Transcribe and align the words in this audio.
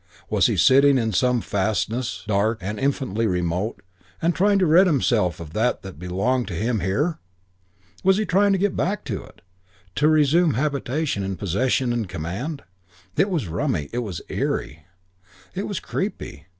Was 0.31 0.47
he 0.47 0.57
sitting 0.57 0.97
in 0.97 1.13
some 1.13 1.41
fastness, 1.41 2.23
dark 2.27 2.57
and 2.59 2.79
infinitely 2.79 3.27
remote, 3.27 3.83
and 4.19 4.33
trying 4.33 4.57
to 4.57 4.65
rid 4.65 4.87
himself 4.87 5.39
of 5.39 5.53
this 5.53 5.75
that 5.83 5.99
belonged 5.99 6.47
to 6.47 6.55
him 6.55 6.79
here? 6.79 7.19
Was 8.03 8.17
he 8.17 8.25
trying 8.25 8.51
to 8.53 8.57
get 8.57 8.75
back 8.75 9.03
to 9.05 9.23
it, 9.23 9.43
to 9.97 10.07
resume 10.07 10.55
habitation 10.55 11.21
and 11.23 11.37
possession 11.37 11.93
and 11.93 12.09
command? 12.09 12.63
It 13.15 13.29
was 13.29 13.47
rummy. 13.47 13.91
It 13.93 13.99
was 13.99 14.23
eerie. 14.27 14.87
It 15.53 15.67
was 15.67 15.79
creepy. 15.79 16.47